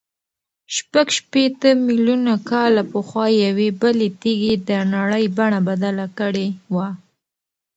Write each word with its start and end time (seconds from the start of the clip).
شپږ 0.75 1.07
شپېته 1.17 1.69
میلیونه 1.87 2.33
کاله 2.49 2.83
پخوا 2.93 3.25
یوې 3.45 3.69
بلې 3.81 4.09
تېږې 4.21 4.53
د 4.67 4.69
نړۍ 4.93 5.25
بڼه 5.37 5.59
بدله 5.69 6.07
کړې 6.19 6.47
وه. 6.73 6.87